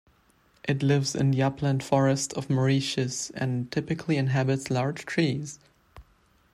[0.63, 5.59] It lives in the upland forest of Mauritius and typically inhabits large trees.